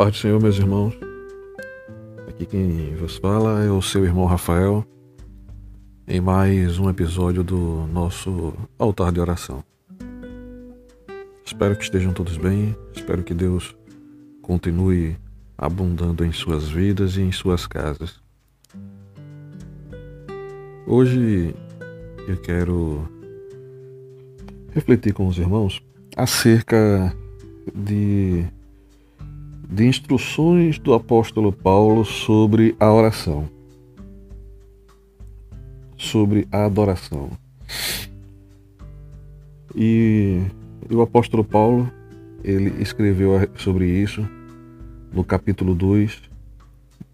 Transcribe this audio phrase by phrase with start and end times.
[0.00, 0.98] paz do Senhor, meus irmãos.
[2.26, 4.82] Aqui quem vos fala é o seu irmão Rafael,
[6.08, 9.62] em mais um episódio do nosso altar de oração.
[11.44, 13.76] Espero que estejam todos bem, espero que Deus
[14.40, 15.18] continue
[15.58, 18.22] abundando em suas vidas e em suas casas.
[20.86, 21.54] Hoje
[22.26, 23.06] eu quero
[24.72, 25.82] refletir com os irmãos
[26.16, 27.14] acerca
[27.74, 28.46] de
[29.70, 33.48] de instruções do apóstolo Paulo sobre a oração,
[35.96, 37.30] sobre a adoração.
[39.76, 40.40] E,
[40.90, 41.88] o apóstolo Paulo,
[42.42, 44.28] ele escreveu sobre isso
[45.12, 46.20] no capítulo 2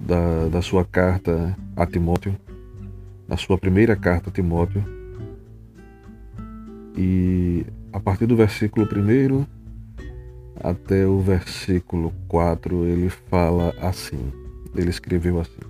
[0.01, 2.35] da, da sua carta a Timóteo,
[3.29, 4.83] na sua primeira carta a Timóteo.
[6.97, 9.56] E a partir do versículo 1
[10.63, 14.33] até o versículo 4, ele fala assim.
[14.75, 15.61] Ele escreveu assim: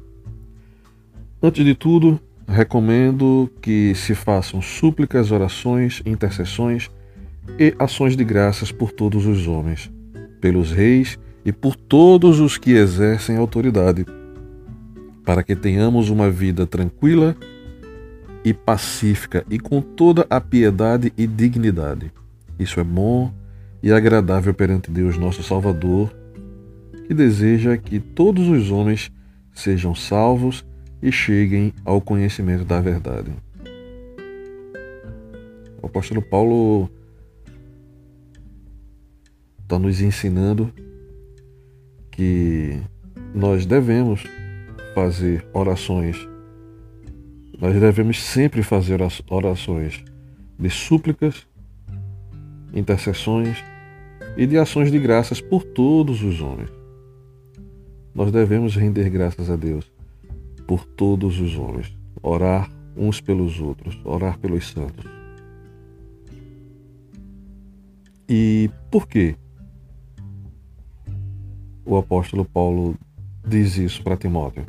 [1.43, 6.91] Antes de tudo, recomendo que se façam súplicas, orações, intercessões
[7.59, 9.91] e ações de graças por todos os homens,
[10.41, 14.05] pelos reis e por todos os que exercem autoridade,
[15.25, 17.37] para que tenhamos uma vida tranquila
[18.45, 22.13] e pacífica e com toda a piedade e dignidade.
[22.59, 23.33] Isso é bom
[23.83, 26.15] e agradável perante Deus, nosso Salvador,
[27.07, 29.11] que deseja que todos os homens
[29.55, 30.65] sejam salvos
[31.03, 33.31] e cheguem ao conhecimento da verdade.
[35.81, 36.91] O apóstolo Paulo
[39.63, 40.73] está nos ensinando
[42.11, 42.81] que
[43.35, 44.25] nós devemos
[44.95, 46.17] fazer orações,
[47.61, 50.03] nós devemos sempre fazer orações
[50.59, 51.47] de súplicas
[52.77, 53.65] intercessões
[54.37, 56.71] e de ações de graças por todos os homens.
[58.15, 59.91] Nós devemos render graças a Deus
[60.67, 65.05] por todos os homens, orar uns pelos outros, orar pelos santos.
[68.29, 69.37] E por que
[71.85, 72.97] o apóstolo Paulo
[73.47, 74.67] diz isso para Timóteo?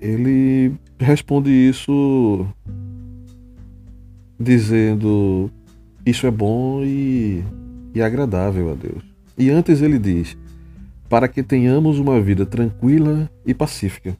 [0.00, 2.46] Ele responde isso
[4.38, 5.50] dizendo
[6.04, 7.44] isso é bom e,
[7.94, 9.02] e agradável a Deus.
[9.36, 10.36] E antes ele diz:
[11.08, 14.16] para que tenhamos uma vida tranquila e pacífica,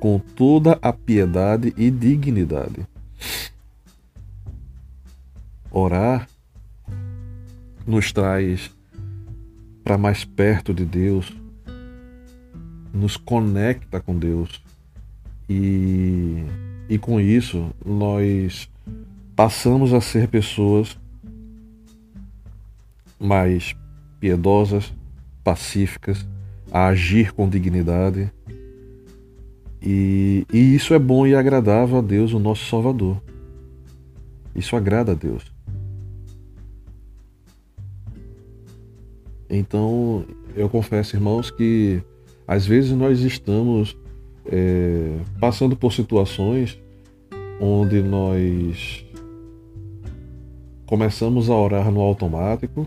[0.00, 2.86] com toda a piedade e dignidade.
[5.70, 6.28] Orar
[7.86, 8.70] nos traz
[9.84, 11.32] para mais perto de Deus,
[12.92, 14.62] nos conecta com Deus
[15.48, 16.42] e,
[16.88, 18.68] e com isso nós
[19.36, 20.98] passamos a ser pessoas
[23.20, 23.76] mais
[24.18, 24.92] piedosas,
[25.44, 26.26] pacíficas,
[26.72, 28.32] a agir com dignidade.
[29.82, 33.22] E, e, isso é bom e agradável a Deus, o nosso Salvador.
[34.54, 35.44] Isso agrada a Deus.
[39.48, 40.24] Então,
[40.56, 42.02] eu confesso, irmãos, que
[42.48, 43.96] às vezes nós estamos
[44.46, 46.80] é, passando por situações
[47.60, 49.05] onde nós
[50.86, 52.86] começamos a orar no automático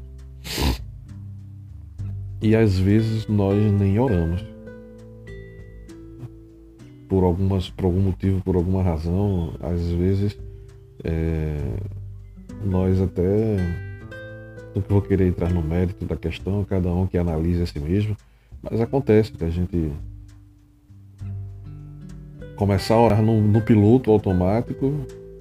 [2.41, 4.43] e às vezes nós nem oramos.
[7.07, 10.37] Por, algumas, por algum motivo, por alguma razão, às vezes
[11.03, 11.57] é,
[12.63, 13.57] nós até
[14.75, 18.15] não vou querer entrar no mérito da questão, cada um que analise a si mesmo,
[18.61, 19.91] mas acontece que a gente
[22.55, 24.93] começar a orar no, no piloto automático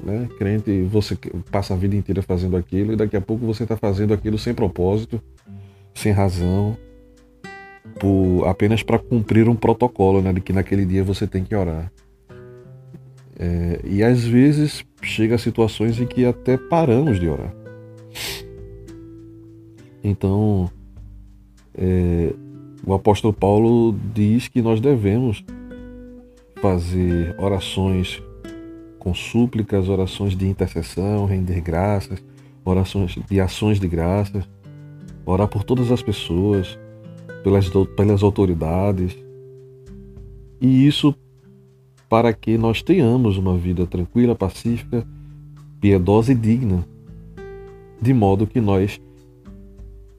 [0.03, 0.29] né?
[0.39, 1.17] Crente, você
[1.51, 4.55] passa a vida inteira fazendo aquilo e daqui a pouco você está fazendo aquilo sem
[4.55, 5.21] propósito,
[5.95, 6.77] sem razão,
[7.99, 10.33] por, apenas para cumprir um protocolo, né?
[10.33, 11.91] De que naquele dia você tem que orar.
[13.39, 17.55] É, e às vezes chega a situações em que até paramos de orar.
[20.03, 20.71] Então,
[21.77, 22.33] é,
[22.85, 25.45] o apóstolo Paulo diz que nós devemos
[26.61, 28.23] fazer orações
[28.99, 32.23] com súplicas, orações de intercessão, render graças,
[32.65, 34.49] orações de ações de graças,
[35.25, 36.79] orar por todas as pessoas,
[37.43, 39.17] pelas, pelas autoridades.
[40.61, 41.15] E isso
[42.09, 45.07] para que nós tenhamos uma vida tranquila, pacífica,
[45.81, 46.85] piedosa e digna,
[48.01, 49.01] de modo que nós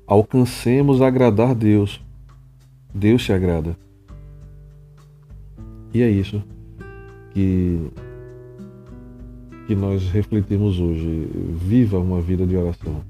[0.05, 2.01] alcancemos agradar Deus.
[2.93, 3.75] Deus se agrada.
[5.93, 6.43] E é isso
[7.33, 7.91] que
[9.69, 11.29] que nós refletimos hoje.
[11.53, 13.03] Viva uma vida de oração.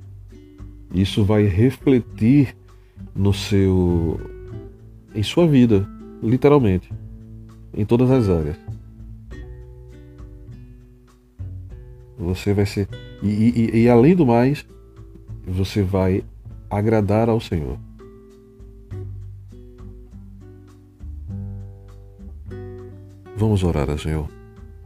[0.93, 2.53] Isso vai refletir
[3.15, 4.19] no seu
[5.15, 5.87] em sua vida,
[6.21, 6.91] literalmente,
[7.73, 8.57] em todas as áreas.
[12.17, 12.89] Você vai ser
[13.23, 14.65] e, e, e além do mais,
[15.47, 16.25] você vai
[16.69, 17.79] agradar ao Senhor.
[23.37, 24.27] Vamos orar Senhor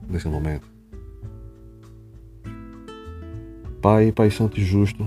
[0.07, 0.72] nesse momento.
[3.83, 5.05] Pai, Pai Santo e Justo,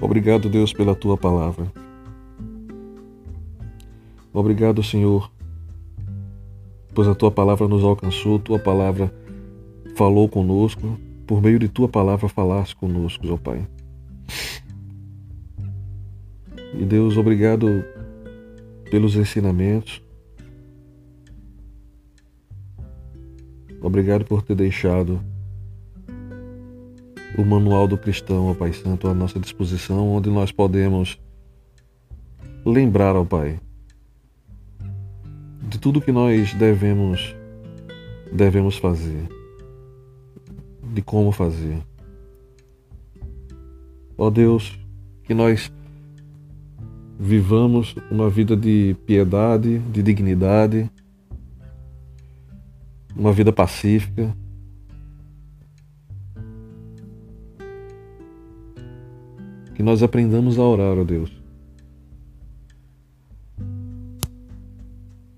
[0.00, 1.72] obrigado, Deus, pela tua palavra.
[4.32, 5.30] Obrigado, Senhor,
[6.92, 9.14] pois a tua palavra nos alcançou, tua palavra
[9.94, 13.64] falou conosco, por meio de tua palavra falaste conosco, ó Pai.
[16.74, 17.84] E Deus, obrigado
[18.90, 20.02] pelos ensinamentos,
[23.80, 25.20] Obrigado por ter deixado
[27.38, 31.18] o manual do cristão, ó Pai Santo, à nossa disposição, onde nós podemos
[32.66, 33.60] lembrar ao Pai
[35.68, 37.34] de tudo que nós devemos
[38.32, 39.28] devemos fazer,
[40.92, 41.78] de como fazer.
[44.16, 44.78] Ó Deus,
[45.24, 45.72] que nós
[47.18, 50.90] vivamos uma vida de piedade, de dignidade,
[53.16, 54.34] uma vida pacífica.
[59.78, 61.30] Que nós aprendamos a orar, ó Deus.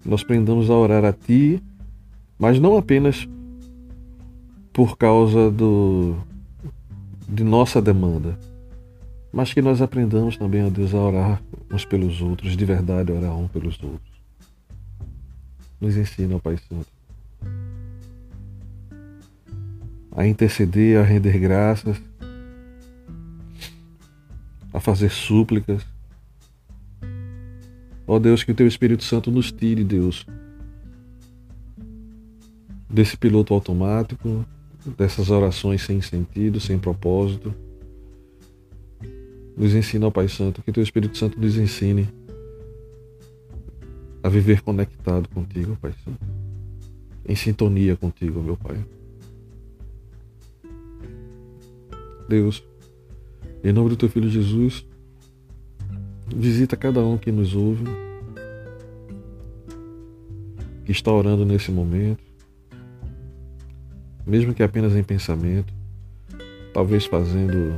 [0.02, 1.62] Nós aprendamos a orar a Ti,
[2.38, 3.28] mas não apenas
[4.72, 6.16] por causa do,
[7.28, 8.38] de nossa demanda,
[9.31, 13.37] mas que nós aprendamos também, ó Deus, a orar uns pelos outros, de verdade, orar
[13.37, 14.10] um pelos outros.
[15.78, 16.88] Nos ensina, Pai Santo
[20.12, 22.00] a interceder, a render graças,
[24.81, 25.87] a fazer súplicas.
[28.06, 30.27] Ó Deus, que o Teu Espírito Santo nos tire, Deus,
[32.88, 34.44] desse piloto automático,
[34.97, 37.55] dessas orações sem sentido, sem propósito.
[39.56, 42.09] Nos ensina, ó Pai Santo, que o Teu Espírito Santo nos ensine
[44.23, 46.25] a viver conectado contigo, Pai Santo,
[47.29, 48.83] em sintonia contigo, meu Pai.
[52.29, 52.65] Deus,
[53.62, 54.87] em nome do teu filho Jesus,
[56.35, 57.85] visita cada um que nos ouve,
[60.85, 62.23] que está orando nesse momento,
[64.27, 65.73] mesmo que apenas em pensamento,
[66.73, 67.75] talvez fazendo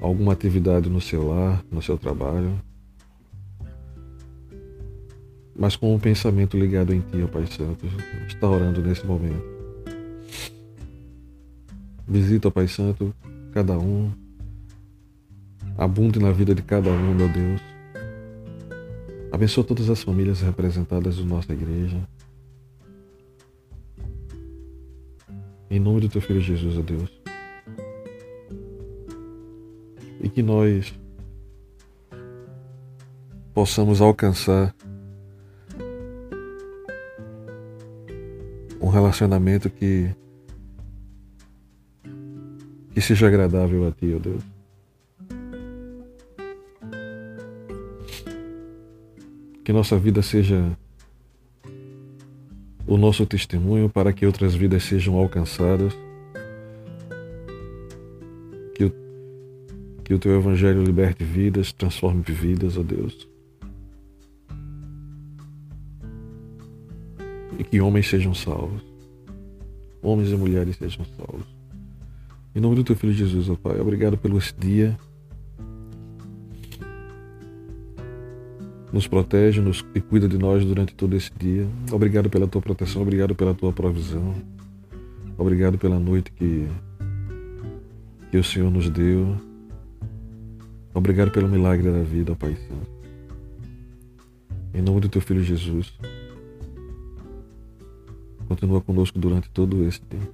[0.00, 2.60] alguma atividade no seu lar, no seu trabalho,
[5.54, 7.86] mas com um pensamento ligado em Ti, ó Pai Santo,
[8.26, 9.44] está orando nesse momento.
[12.08, 13.14] Visita, Pai Santo,
[13.52, 14.10] cada um.
[15.80, 17.62] Abunde na vida de cada um, meu Deus.
[19.32, 22.06] Abençoa todas as famílias representadas na nossa igreja.
[25.70, 27.10] Em nome do teu filho Jesus, ó Deus.
[30.22, 30.92] E que nós
[33.54, 34.76] possamos alcançar
[38.78, 40.14] um relacionamento que
[42.92, 44.59] que seja agradável a Ti, ó Deus.
[49.70, 50.76] Que nossa vida seja
[52.88, 55.96] o nosso testemunho para que outras vidas sejam alcançadas.
[58.74, 58.92] Que o,
[60.02, 63.28] que o Teu Evangelho liberte vidas, transforme vidas, ó Deus.
[67.56, 68.82] E que homens sejam salvos.
[70.02, 71.46] Homens e mulheres sejam salvos.
[72.56, 74.98] Em nome do teu filho Jesus, ó Pai, obrigado pelo esse dia.
[78.92, 81.66] Nos protege nos, e cuida de nós durante todo esse dia.
[81.92, 84.34] Obrigado pela tua proteção, obrigado pela tua provisão.
[85.38, 86.68] Obrigado pela noite que,
[88.30, 89.36] que o Senhor nos deu.
[90.92, 92.90] Obrigado pelo milagre da vida, Pai Santo.
[94.74, 95.92] Em nome do teu filho Jesus.
[98.48, 100.32] Continua conosco durante todo esse tempo.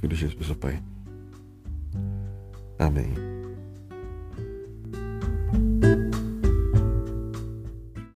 [0.00, 0.82] Filho Jesus, ó Pai.
[2.78, 3.33] Amém.